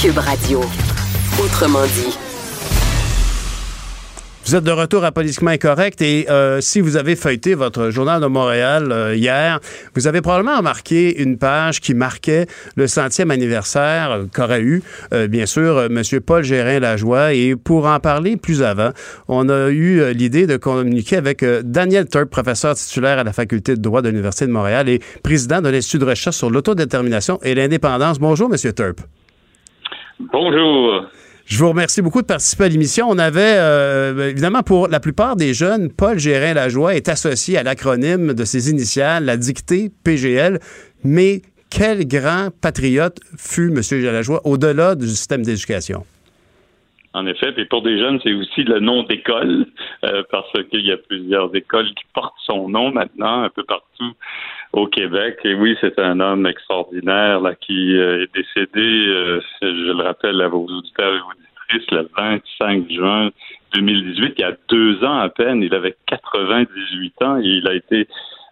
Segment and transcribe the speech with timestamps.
[0.00, 0.18] Cube.
[1.44, 2.16] Autrement dit.
[4.46, 8.22] Vous êtes de retour à Politiquement Incorrect et euh, si vous avez feuilleté votre journal
[8.22, 9.60] de Montréal euh, hier,
[9.94, 14.82] vous avez probablement remarqué une page qui marquait le centième anniversaire euh, qu'aurait eu,
[15.28, 16.02] bien sûr, M.
[16.24, 17.34] Paul Gérin-Lajoie.
[17.34, 18.92] Et pour en parler plus avant,
[19.28, 23.82] on a eu l'idée de communiquer avec Daniel Turp, professeur titulaire à la Faculté de
[23.82, 28.18] droit de l'Université de Montréal et président de l'Institut de recherche sur l'autodétermination et l'indépendance.
[28.18, 28.72] Bonjour, M.
[28.72, 29.02] Turp.
[30.20, 31.06] Bonjour.
[31.46, 33.06] Je vous remercie beaucoup de participer à l'émission.
[33.08, 38.34] On avait, euh, évidemment, pour la plupart des jeunes, Paul Gérin-Lajoie est associé à l'acronyme
[38.34, 40.58] de ses initiales, la dictée PGL.
[41.04, 43.80] Mais quel grand patriote fut M.
[44.12, 46.04] Lajoie au-delà du système d'éducation?
[47.14, 49.66] En effet, et pour des jeunes, c'est aussi le nom d'école,
[50.04, 54.12] euh, parce qu'il y a plusieurs écoles qui portent son nom maintenant, un peu partout
[54.72, 55.38] au Québec.
[55.44, 60.48] Et oui, c'est un homme extraordinaire qui euh, est décédé, euh, je le rappelle à
[60.48, 63.30] vos auditeurs et auditrices, le 25 juin
[63.74, 65.62] 2018, il y a deux ans à peine.
[65.62, 68.08] Il avait 98 ans et il a été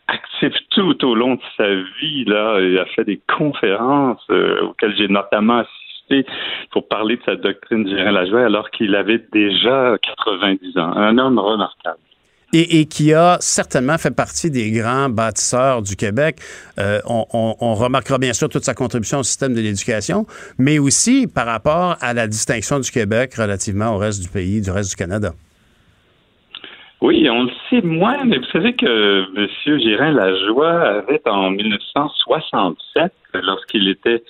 [0.06, 2.24] actif tout au long de sa vie.
[2.24, 6.27] Là, il a fait des conférences euh, auxquelles j'ai notamment assisté
[6.70, 10.92] pour parler de sa doctrine de la Lajoie alors qu'il avait déjà 90 ans.
[10.96, 11.98] Un homme remarquable
[12.52, 16.38] et, qui a certainement fait partie des grands bâtisseurs du Québec.
[16.78, 20.27] Euh, on, remarquera bien sûr toute sa contribution au système de l'éducation,
[20.58, 24.70] mais aussi par rapport à la distinction du Québec relativement au reste du pays, du
[24.70, 25.32] reste du Canada.
[27.00, 29.78] Oui, on le sait moins, mais vous savez que M.
[29.80, 34.24] Gérin Lajoie avait en 1967, lorsqu'il était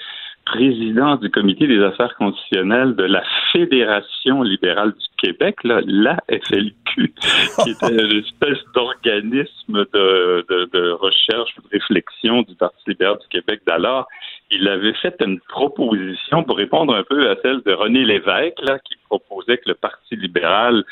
[0.53, 3.23] président du comité des affaires constitutionnelles de la
[3.53, 7.13] Fédération libérale du Québec, là, la FLQ,
[7.63, 13.29] qui était une espèce d'organisme de, de, recherche ou de réflexion du Parti libéral du
[13.29, 14.07] Québec d'alors.
[14.51, 18.79] Il avait fait une proposition pour répondre un peu à celle de René Lévesque, là,
[18.79, 20.85] qui proposait que le Parti libéral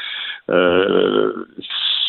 [0.50, 1.46] euh,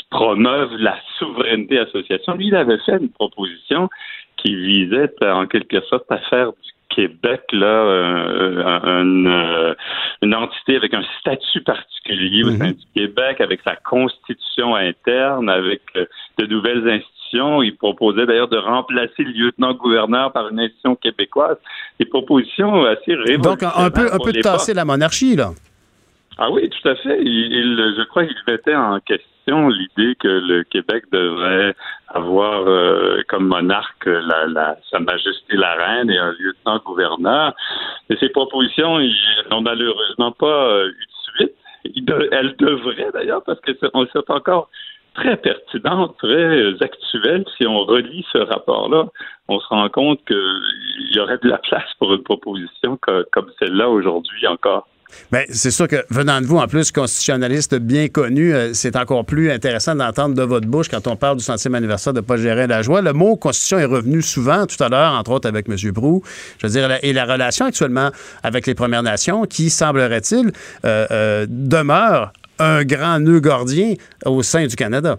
[0.10, 2.36] promeuve la souveraineté association.
[2.36, 3.90] Lui, il avait fait une proposition
[4.38, 9.76] qui visait en quelque sorte à faire du Québec, là, euh, euh,
[10.24, 12.74] une, entité avec un statut particulier au sein mhm.
[12.74, 16.06] du Québec, avec sa constitution interne, avec euh,
[16.40, 17.62] de nouvelles institutions.
[17.62, 21.58] Il proposait d'ailleurs de remplacer le lieutenant-gouverneur par une institution québécoise.
[22.00, 23.42] Des propositions assez révolutionnaires.
[23.44, 25.52] Donc, un peu, un peu de tasser la monarchie, là.
[26.40, 27.20] Ah oui, tout à fait.
[27.22, 31.74] Il, je crois qu'il mettait en question l'idée que le Québec devrait
[32.10, 37.54] avoir euh, comme monarque la, la, Sa Majesté la Reine et un lieutenant-gouverneur.
[38.10, 39.00] Et ces propositions
[39.50, 41.54] n'ont malheureusement pas euh, eu de suite.
[42.32, 44.70] elles devraient d'ailleurs, parce que c'est encore
[45.14, 47.46] très pertinentes, très actuelles.
[47.58, 49.06] Si on relit ce rapport-là,
[49.48, 53.00] on se rend compte qu'il y aurait de la place pour une proposition
[53.32, 54.88] comme celle-là aujourd'hui encore.
[55.32, 59.26] Bien, c'est sûr que venant de vous, en plus, constitutionnaliste bien connu, euh, c'est encore
[59.26, 62.82] plus intéressant d'entendre de votre bouche quand on parle du centième anniversaire de Paul la
[62.82, 63.02] joie.
[63.02, 65.76] Le mot constitution est revenu souvent tout à l'heure, entre autres avec M.
[65.92, 66.24] Brou.
[66.60, 68.12] Je veux dire, et la relation actuellement
[68.44, 70.52] avec les Premières Nations, qui, semblerait-il,
[70.86, 73.94] euh, euh, demeure un grand nœud gordien
[74.26, 75.18] au sein du Canada.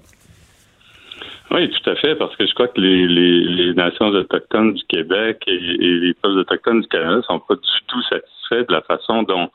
[1.51, 5.43] Oui, tout à fait, parce que je crois que les, les, nations autochtones du Québec
[5.47, 9.49] et, les peuples autochtones du Canada sont pas du tout satisfaits de la façon dont,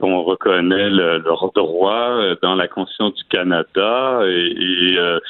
[0.00, 5.20] on reconnaît le, leur droit euh, dans la Constitution du Canada et, euh,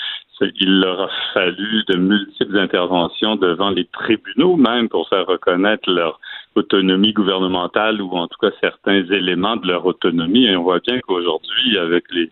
[0.41, 6.21] il leur a fallu de multiples interventions devant les tribunaux même pour faire reconnaître leur
[6.55, 10.47] autonomie gouvernementale ou en tout cas certains éléments de leur autonomie.
[10.47, 12.31] Et on voit bien qu'aujourd'hui, avec les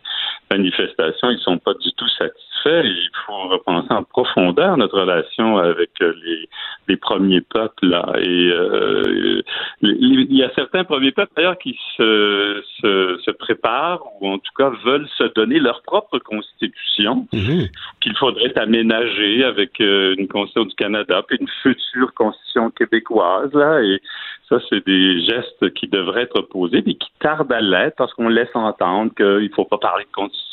[0.51, 5.91] manifestations, ils sont pas du tout satisfaits il faut repenser en profondeur notre relation avec
[6.01, 6.49] euh, les,
[6.89, 7.87] les premiers peuples.
[7.87, 8.13] Là.
[8.19, 9.43] Et euh,
[9.83, 14.53] il y a certains premiers peuples d'ailleurs qui se, se, se, préparent ou en tout
[14.57, 17.69] cas veulent se donner leur propre constitution mhm.
[18.01, 23.53] qu'il faudrait aménager avec euh, une constitution du Canada puis une future constitution québécoise.
[23.55, 24.01] Là, et
[24.49, 28.29] ça, c'est des gestes qui devraient être posés mais qui tardent à l'être parce qu'on
[28.29, 30.52] laisse entendre qu'il ne faut pas parler de constitution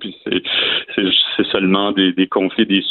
[0.00, 2.82] puis c'est seulement des, des, conflits, des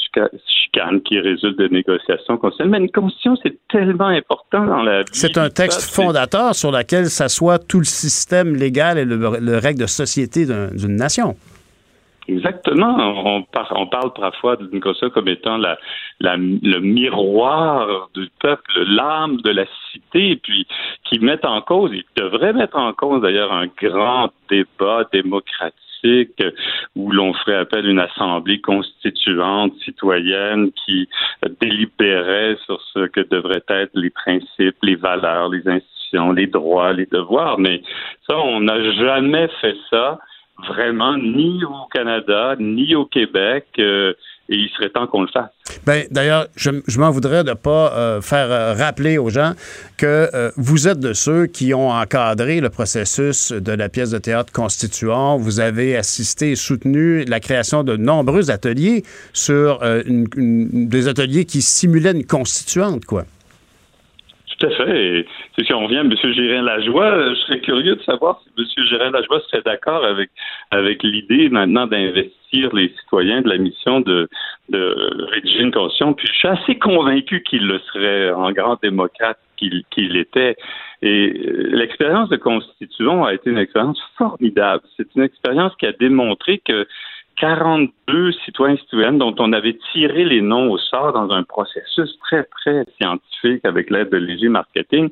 [0.48, 2.82] chicanes qui résultent de négociations constitutionnelles.
[2.82, 5.10] Mais une constitution, c'est tellement important dans la vie.
[5.12, 9.82] C'est un texte fondateur sur lequel s'assoit tout le système légal et le, le règle
[9.82, 11.36] de société d'une nation.
[12.28, 12.96] Exactement.
[12.98, 15.78] On, on parle parfois d'une constitution comme étant la,
[16.20, 20.66] la, le miroir du peuple, l'âme de la cité, puis
[21.04, 25.85] qui met en cause, il devrait mettre en cause d'ailleurs un grand débat démocratique
[26.96, 31.08] où l'on ferait appel à une assemblée constituante citoyenne qui
[31.62, 37.08] délibérait sur ce que devraient être les principes, les valeurs, les institutions, les droits, les
[37.08, 37.60] devoirs.
[37.60, 37.82] Mais
[38.28, 40.20] ça, on n'a jamais fait ça
[40.68, 43.66] vraiment ni au Canada ni au Québec.
[43.80, 44.14] Euh,
[44.50, 45.50] et il serait temps qu'on le fasse.
[45.86, 49.54] Ben, d'ailleurs, je, m'en voudrais de ne pas euh, faire euh, rappeler aux gens
[49.98, 54.52] que vous êtes de ceux qui ont encadré le processus de la pièce de théâtre
[54.52, 55.38] constituant.
[55.38, 59.04] Vous avez assisté et soutenu la création de nombreux ateliers
[59.34, 63.26] sur des ateliers qui simulaient une constituante, quoi.
[64.58, 65.20] Tout à fait.
[65.20, 65.26] Et
[65.64, 66.14] si on revient à M.
[66.14, 68.86] Gérin-Lajoie, je serais curieux de savoir si M.
[68.90, 70.30] Gérin-Lajoie serait d'accord avec,
[70.72, 74.28] avec l'idée maintenant d'investir les citoyens de la mission de,
[74.70, 76.14] de rédiger une constitution.
[76.14, 80.56] Puis je suis assez convaincu qu'il le serait en grand démocrate qu'il était.
[81.02, 84.84] Et euh, l'expérience de constituant a été une expérience formidable.
[84.98, 86.88] C'est une expérience qui a démontré que
[87.38, 92.44] 42 citoyens citoyennes dont on avait tiré les noms au sort dans un processus très,
[92.44, 95.10] très scientifique avec l'aide de Léger Marketing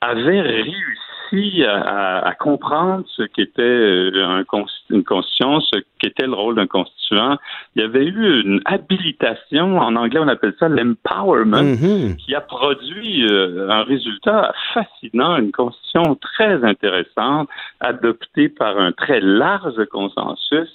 [0.00, 4.44] avaient réussi à, comprendre ce qu'était euh,
[4.90, 7.36] une constitution, ce qu'était le rôle d'un constituant.
[7.74, 12.16] Il y avait eu une habilitation, en anglais on appelle ça l'empowerment, mm-hmm.
[12.16, 17.48] qui a produit euh, un résultat fascinant, une constitution très intéressante,
[17.80, 20.68] adoptée par un très large consensus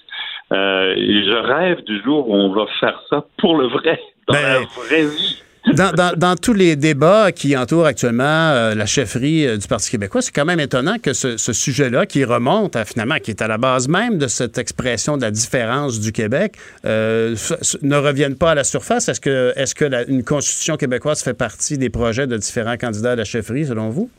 [0.51, 4.33] euh, et je rêve du jour où on va faire ça pour le vrai, dans
[4.33, 5.41] ben, la vraie vie.
[5.65, 10.33] Dans, tous les débats qui entourent actuellement euh, la chefferie euh, du Parti québécois, c'est
[10.33, 13.87] quand même étonnant que ce, sujet-là, qui remonte à, finalement, qui est à la base
[13.87, 19.07] même de cette expression de la différence du Québec, ne revienne pas à la surface.
[19.07, 23.25] Est-ce que, que une constitution québécoise fait partie des projets de différents candidats à la
[23.25, 24.09] chefferie, selon vous?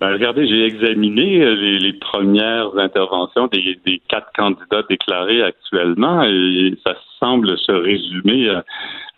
[0.00, 6.94] Ben, regardez, j'ai examiné euh, les, premières interventions des, quatre candidats déclarés actuellement et ça
[7.18, 8.62] semble se résumer euh,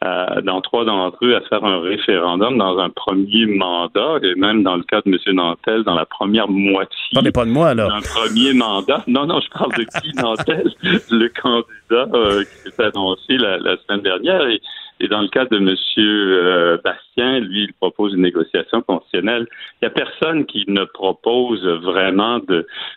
[0.05, 4.65] euh, dans trois d'entre eux à faire un référendum dans un premier mandat et même
[4.65, 5.37] dans le cas de M.
[5.37, 6.99] Nantel dans la première moitié.
[7.15, 7.93] Parlez pas de moi alors.
[7.93, 9.05] Un premier mandat.
[9.07, 14.03] Non, non, je parle de Guy Nantel, le candidat qui s'est annoncé la, la, semaine
[14.03, 14.61] dernière et
[15.03, 15.75] et dans le cas de M.
[15.99, 19.49] Euh, Bastien, lui, il propose une négociation constitutionnelle.
[19.51, 22.41] Il n'y a personne qui ne propose vraiment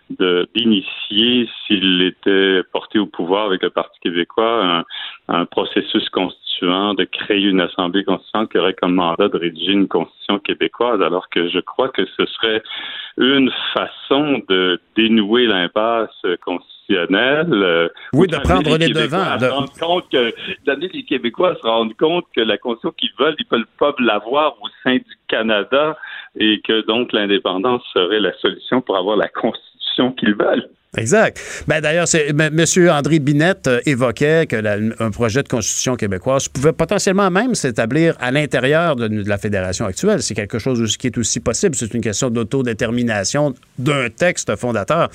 [0.09, 4.85] d'initier, s'il était porté au pouvoir avec le Parti québécois,
[5.27, 6.07] un, processus
[6.59, 11.01] constituant, de créer une assemblée constituante qui aurait comme mandat de rédiger une constitution québécoise,
[11.01, 12.61] alors que je crois que ce serait
[13.17, 16.09] une façon de dénouer l'impasse
[16.43, 16.71] constitutionnelle
[17.51, 19.37] euh, oui, de prendre les, devants.
[19.37, 19.47] De...
[19.47, 20.33] rendre compte que,
[20.67, 24.67] les Québécois se rendent compte que la Constitution qu'ils veulent, ils peuvent pas l'avoir au
[24.83, 25.97] sein du Canada
[26.37, 30.69] et que donc l'indépendance serait la solution pour avoir la Constitution qu'ils veulent.
[30.97, 31.63] Exact.
[31.67, 32.89] Ben, D'ailleurs, M.
[32.89, 34.55] André Binette euh, évoquait que
[35.03, 39.85] un projet de constitution québécoise pouvait potentiellement même s'établir à l'intérieur de, de, la fédération
[39.85, 40.21] actuelle.
[40.21, 41.75] C'est quelque chose qui est aussi possible.
[41.75, 45.09] C'est une question d'autodétermination d'un texte fondateur.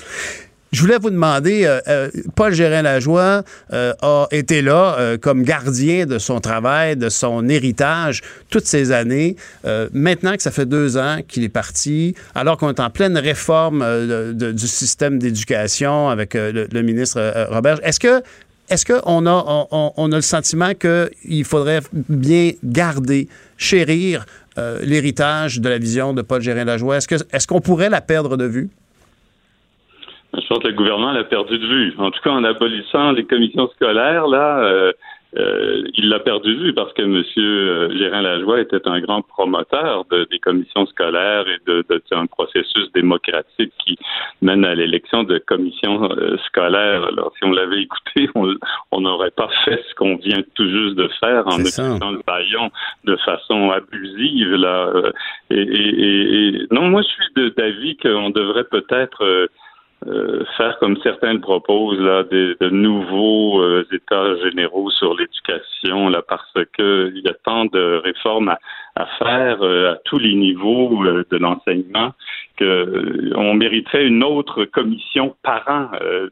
[0.71, 6.17] Je voulais vous demander, euh, euh, Paul Gérin-Lajoie euh, a été là comme gardien de
[6.17, 9.35] son travail, de son héritage toutes ces années.
[9.93, 13.85] maintenant que ça fait deux ans qu'il est parti, alors qu'on est en pleine réforme
[14.33, 18.21] du système d'éducation avec le, ministre Robert, est-ce que
[18.69, 24.25] est-ce qu'on a, on, a le sentiment qu'il faudrait bien garder, chérir
[24.81, 26.97] l'héritage de la vision de Paul Gérin-Lajoie?
[26.97, 28.69] Est-ce, que, est-ce qu'on pourrait la perdre de vue?
[30.59, 31.93] Le gouvernement l'a perdu de vue.
[31.97, 34.91] En tout cas, en abolissant les commissions scolaires, là, euh,
[35.37, 37.23] euh, il l'a perdu de vue parce que M.
[37.37, 42.25] Euh, Gérin Lajoie était un grand promoteur de, des commissions scolaires et de, de, un
[42.25, 43.97] processus démocratique qui
[44.41, 47.05] mène à l'élection de commissions euh, scolaires.
[47.05, 48.29] Alors, si on l'avait écouté,
[48.91, 52.69] on n'aurait pas fait ce qu'on vient tout juste de faire en utilisant le baillon
[53.05, 54.55] de façon abusive.
[54.55, 54.91] Là.
[55.49, 59.47] Et, et, et non, moi, je suis d'avis qu'on devrait peut-être euh,
[60.57, 66.23] faire comme certains le proposent là, des, de nouveaux euh, états généraux sur l'éducation là,
[66.27, 68.59] parce que il y a tant de réformes à,
[68.95, 72.13] à faire à tous les niveaux de l'enseignement
[72.57, 75.89] que on mériterait une autre commission par an,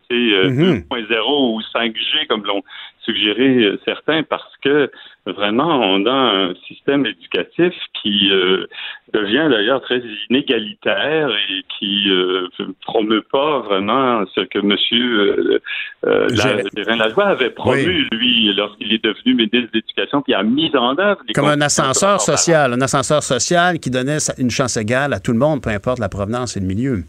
[0.10, 1.54] tu sais, 2.0 mm-hmm.
[1.54, 2.64] ou 5G comme l'ont
[3.10, 4.92] suggéré certains, parce que
[5.25, 8.32] vraiment on a un système éducatif qui
[9.13, 12.48] devient d'ailleurs très inégalitaire et qui euh,
[12.82, 14.75] promeut pas vraiment ce que M.
[14.92, 15.60] Euh,
[16.06, 20.98] euh, Lajoie avait promu, lui, lorsqu'il est devenu ministre de l'Éducation, qui a mis en
[20.98, 21.22] œuvre...
[21.34, 25.39] Comme un ascenseur social, un ascenseur social qui donnait une chance égale à tout le
[25.39, 27.04] monde, peu importe la provenance et le milieu.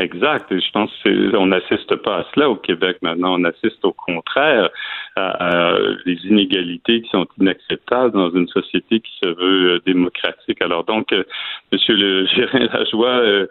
[0.00, 0.50] Exact.
[0.50, 3.38] Et je pense qu'on n'assiste pas à cela au Québec maintenant.
[3.38, 4.70] On assiste au contraire
[5.14, 5.76] à,
[6.06, 10.62] des inégalités qui sont inacceptables dans une société qui se veut euh, démocratique.
[10.62, 11.24] Alors donc, euh,
[11.70, 13.46] Monsieur le Gérin Lajoie euh,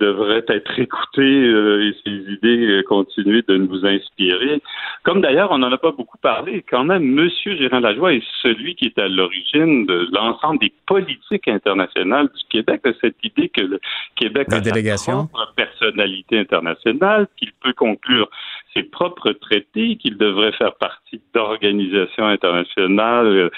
[0.00, 4.62] devrait être écouté et ses idées continuer de nous inspirer.
[5.02, 6.64] Comme d'ailleurs, on n'en a pas beaucoup parlé.
[6.70, 11.48] Quand même, Monsieur Gérin Lajoie est celui qui est à l'origine de l'ensemble des politiques
[11.48, 13.80] internationales du Québec, de cette idée que le
[14.16, 14.62] Québec a
[14.96, 18.28] sa propre personnalité internationale, qu'il peut conclure
[18.74, 23.50] ses propres traités, qu'il devrait faire partie d'organisations internationales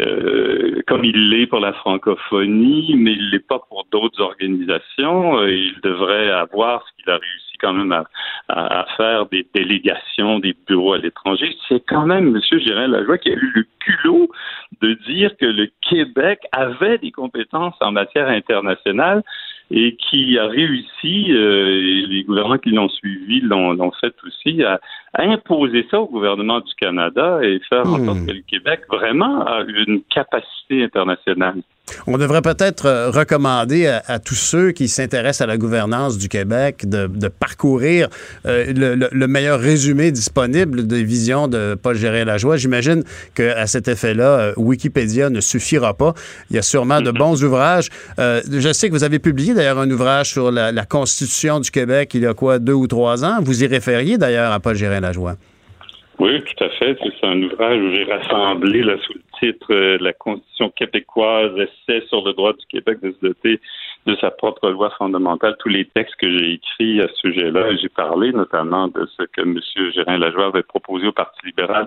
[0.00, 5.38] euh, comme il l'est pour la francophonie, mais il l'est pas pour d'autres organisations.
[5.38, 8.04] Euh, il devrait avoir ce qu'il a réussi quand même à,
[8.48, 11.54] à, faire des délégations, des bureaux à l'étranger.
[11.68, 12.60] C'est quand même M.
[12.60, 14.30] Gérard Lajoie qui a eu le culot
[14.80, 19.22] de dire que le Québec avait des compétences en matière internationale
[19.72, 24.78] et qui a réussi, euh, et les gouvernements qui l'ont suivi l'ont fait aussi, à,
[25.14, 28.26] imposer ça au gouvernement du Canada et faire en sorte hmm.
[28.26, 31.62] que le Québec vraiment a une capacité internationale.
[32.06, 36.88] On devrait peut-être euh, recommander à, tous ceux qui s'intéressent à la gouvernance du Québec
[36.88, 38.08] de, parcourir
[38.46, 42.56] euh, le, meilleur résumé disponible des visions de Paul Gérard-Lajoie.
[42.56, 46.14] J'imagine qu'à cet effet-là, euh, Wikipédia ne suffira pas.
[46.50, 47.88] Il y a sûrement de bons ouvrages.
[48.18, 52.22] je sais que vous avez publié d'ailleurs un ouvrage sur la, Constitution du Québec il
[52.22, 53.38] y a quoi, deux ou trois ans.
[53.40, 55.36] Vous y référiez d'ailleurs à Paul Gérard-Lajoie.
[56.18, 56.96] Oui, tout à fait.
[57.02, 58.98] C'est un ouvrage où j'ai rassemblé le
[59.42, 63.60] titre euh, La Constitution québécoise, essai sur le droit du Québec de se doter
[64.06, 67.76] de sa propre loi fondamentale, tous les textes que j'ai écrits à ce sujet-là.
[67.76, 69.58] J'ai parlé notamment de ce que M.
[69.94, 71.86] Gérin Lajoie avait proposé au Parti libéral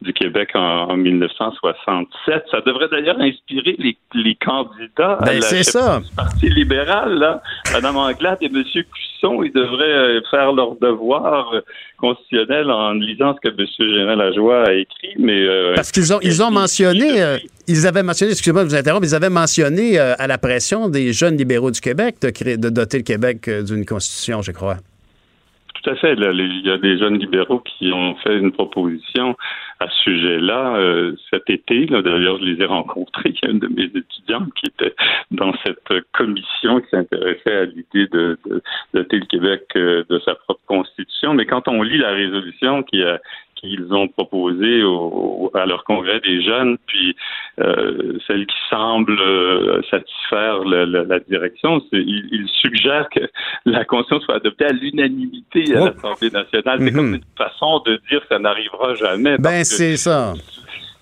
[0.00, 2.44] du Québec en, 1967.
[2.50, 6.00] Ça devrait d'ailleurs inspirer les, les candidats ben, à ça.
[6.00, 7.18] du Parti libéral.
[7.18, 7.42] Là.
[7.72, 8.62] Mme Anglade et M.
[8.62, 8.84] Cusson,
[9.22, 11.60] ils devraient euh, faire leur devoir euh,
[11.98, 13.66] constitutionnel en lisant ce que M.
[13.78, 15.14] Gérin Lajoie a écrit.
[15.18, 19.06] Mais, euh, Parce qu'ils ont, ils ont mentionné, ils avaient mentionné, excusez-moi de vous interrompre,
[19.06, 22.98] ils avaient mentionné à la pression des jeunes libéraux du Québec de, créer, de doter
[22.98, 24.76] le Québec d'une constitution, je crois.
[25.94, 26.14] Fait.
[26.14, 29.36] il y a des jeunes libéraux qui ont fait une proposition
[29.78, 31.86] à ce sujet-là euh, cet été.
[31.86, 33.34] D'ailleurs, je les ai rencontrés.
[33.34, 34.94] Il y a une de mes étudiantes qui était
[35.30, 38.38] dans cette commission qui s'intéressait à l'idée de,
[38.94, 41.34] doter le Québec euh, de sa propre constitution.
[41.34, 43.20] Mais quand on lit la résolution qui a
[43.56, 44.82] qu'ils ont proposé
[45.54, 47.16] à leur congrès des jeunes, puis
[47.60, 53.20] euh, celle qui semble euh, satisfaire la, direction, ils, ils, suggèrent que
[53.64, 55.86] la Constitution soit adoptée à l'unanimité à oh.
[55.86, 56.78] l'Assemblée nationale.
[56.80, 57.14] C'est comme mhm.
[57.14, 59.38] une façon de dire que ça n'arrivera jamais.
[59.38, 60.34] Ben, c'est ça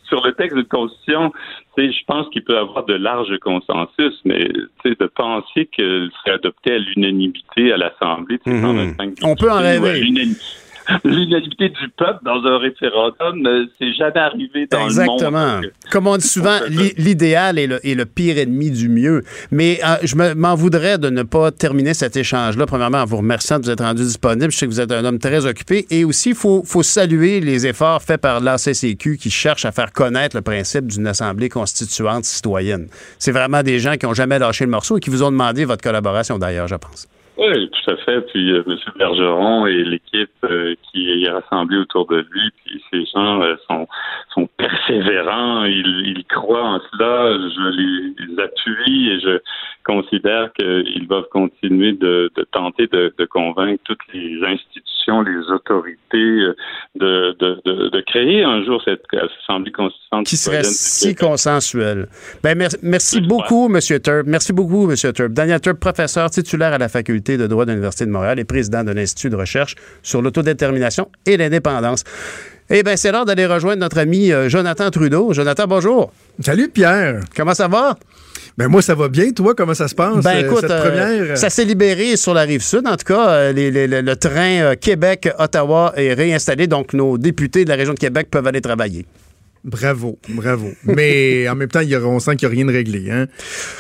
[0.07, 1.33] sur le texte de Constitution,
[1.77, 4.49] je pense qu'il peut y avoir de larges consensus, mais
[4.85, 8.97] de penser qu'elle serait adoptée à l'unanimité à l'Assemblée, mhm.
[9.23, 10.05] on peut en rêver
[11.05, 14.91] l'unanimité du peuple dans un référendum, euh, c'est jamais arrivé dans le monde.
[14.91, 15.61] Exactement.
[15.91, 16.59] Comme on dit souvent,
[16.99, 19.23] l'idéal est le, pire ennemi du mieux.
[19.51, 22.67] Mais euh, je m'en voudrais de ne pas terminer cet échange-là.
[22.67, 24.51] Premièrement, en vous remerciant de vous être rendu disponible.
[24.53, 25.87] Je sais que vous êtes un homme très occupé.
[25.91, 29.93] Et aussi, il faut, faut saluer les efforts faits par l'ACCQ qui cherche à faire
[29.93, 32.89] connaître le principe d'une Assemblée constituante citoyenne.
[33.19, 35.65] C'est vraiment des gens qui n'ont jamais lâché le morceau et qui vous ont demandé
[35.65, 37.09] votre collaboration d'ailleurs, je pense.
[37.37, 38.21] Oui, tout à fait.
[38.21, 38.79] Puis euh, M.
[38.97, 43.89] Bergeron et l'équipe euh, qui est rassemblée autour de lui, puis ces gens euh, sont,
[44.33, 47.33] sont persévérants, ils, ils croient en cela.
[47.33, 49.41] Je les, appuie et je
[49.85, 56.49] considère qu'ils doivent continuer de, de tenter de, de, convaincre toutes les institutions, les autorités
[56.97, 57.61] de, de,
[57.91, 59.71] de, créer un jour cette assemblée
[60.23, 62.09] qui serait si consensuelle.
[62.43, 63.81] Ben, merci, beaucoup, M.
[63.81, 64.27] Turp.
[64.27, 64.97] Merci beaucoup, M.
[64.97, 65.33] Turp.
[65.33, 68.85] Daniel Turp, professeur titulaire à la faculté de droit de l'Université de Montréal et président
[68.85, 72.05] de l'Institut de recherche sur l'autodétermination et l'indépendance.
[72.71, 75.35] Eh bien, c'est l'heure d'aller rejoindre notre ami euh, Jonathan Trudeau.
[75.35, 76.13] Jonathan, bonjour.
[76.41, 77.21] Salut, Pierre.
[77.37, 77.99] Comment ça va?
[78.57, 79.33] Ben moi, ça va bien.
[79.33, 82.43] Toi, comment ça se passe, ben, euh, écoute, cette euh, ça s'est libéré sur la
[82.43, 82.87] rive sud.
[82.87, 87.99] En tout cas, le train Québec-Ottawa est réinstallé, donc nos députés de la région de
[87.99, 89.05] Québec peuvent aller travailler.
[89.65, 90.73] Bravo, bravo.
[90.85, 93.11] Mais en même temps, il y a, on sent qu'il n'y a rien de réglé.
[93.11, 93.29] Hein?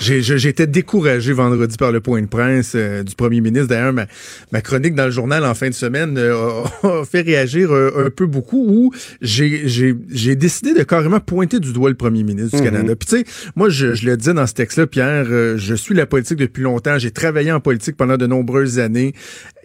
[0.00, 3.69] J'étais découragé vendredi par le point de presse euh, du premier ministre.
[3.69, 4.07] D'ailleurs, ma,
[4.50, 8.11] ma, chronique dans le journal en fin de semaine euh, a, fait réagir euh, un
[8.11, 12.71] peu beaucoup où j'ai décidé de carrément pointer du doigt le premier ministre du mhm.
[12.71, 12.97] Canada.
[12.97, 16.07] Puis tu sais, moi, je, je, le disais dans ce texte-là, Pierre, je suis la
[16.07, 16.99] politique depuis longtemps.
[16.99, 19.12] J'ai travaillé en politique pendant de nombreuses années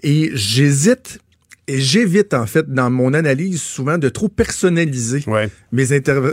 [0.03, 1.19] et j'hésite
[1.69, 5.23] et j'évite, en fait, dans mon analyse, souvent de trop personnaliser
[5.71, 5.85] mes,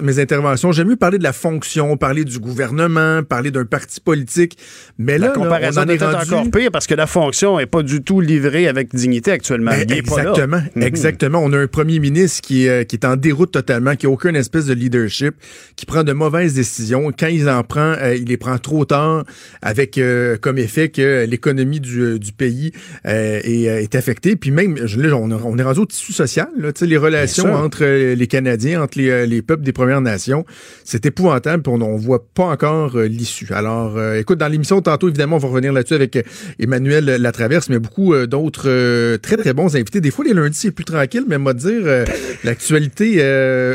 [0.03, 0.73] mes interventions.
[0.73, 4.57] J'aime mieux parler de la fonction, parler du gouvernement, parler d'un parti politique.
[4.99, 8.03] Mais là, la comparaison on est, encore pire parce que la fonction n'est pas du
[8.03, 9.73] tout livrée avec dignité actuellement.
[9.73, 10.83] Ben, exactement, mhm.
[10.83, 11.41] exactement.
[11.45, 14.37] On a un premier ministre qui, euh, qui est en déroute totalement, qui n'a aucune
[14.37, 15.35] espèce de leadership,
[15.77, 17.13] qui prend de mauvaises décisions.
[17.13, 19.25] Quand il en prend, euh, il les prend trop tard,
[19.61, 22.73] avec euh, comme effet que l'économie du, du pays
[23.05, 24.37] est, est, affectée.
[24.37, 28.15] Puis même, là, on on, est rendu au tissu social, là, les relations entre euh,
[28.15, 30.45] les Canadiens, entre euh, les, peuples des Premières Nations.
[30.85, 33.49] C'est épouvantable, puis on ne voit pas encore euh, l'issue.
[33.53, 36.19] Alors, écoute, dans l'émission tantôt, évidemment, on va revenir là-dessus avec
[36.59, 40.01] Emmanuel Latraverse, mais beaucoup d'autres très, très bons invités.
[40.01, 42.05] Des fois, les lundis, c'est plus tranquille, mais moi dire,
[42.45, 43.17] l'actualité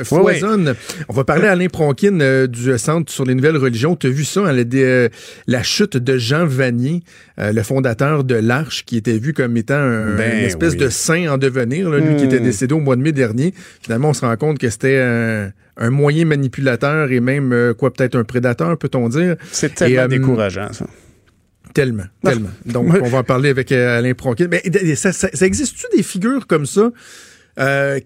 [0.03, 0.75] foisonne.
[1.10, 3.96] On va parler à Alain Pronkin du Centre sur les nouvelles religions.
[3.96, 5.10] Tu as vu ça, hein, la,
[5.48, 7.01] la chute de Jean Vanier,
[7.41, 11.27] le fondateur de l'Arche, qui était vu comme étant un, ben une espèce de saint
[11.27, 12.43] en devenir, lui qui était hmm.
[12.43, 13.53] décédé au mois de mai dernier.
[13.81, 18.15] Finalement, on se rend compte que c'était un, moyen manipulateur et même, euh, quoi, peut-être
[18.15, 19.36] un prédateur, peut-on dire.
[19.51, 20.86] C'est tellement euh, décourageant, ça.
[21.74, 22.50] Tellement, tellement.
[22.65, 24.48] Donc, on va en parler avec euh, Alain Pronquin.
[24.50, 24.62] Mais
[24.95, 25.12] ça,
[25.45, 26.91] existe-tu des figures comme ça?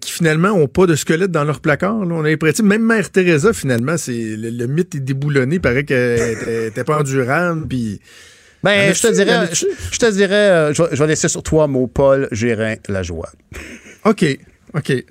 [0.01, 1.95] qui finalement ont pas de squelette dans leur placard.
[1.95, 6.83] On a l'impression, même Mère Teresa, finalement, c'est le, mythe est déboulonné, paraît qu'elle était
[6.83, 8.01] pas endurable, puis
[8.65, 12.75] ben, je te dirais, je, te dirais, je, vais laisser sur toi mot Paul Gérin
[12.89, 13.29] la joie.
[14.03, 14.25] OK,
[14.73, 15.05] OK.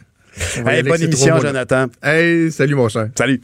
[0.65, 1.87] bonne émission, Jonathan.
[2.03, 3.09] Hey, salut mon cher.
[3.17, 3.41] Salut.